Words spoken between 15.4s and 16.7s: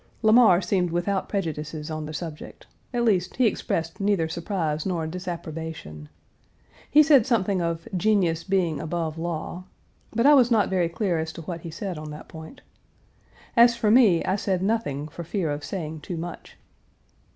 of saying too much.